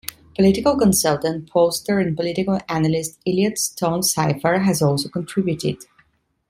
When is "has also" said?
4.63-5.09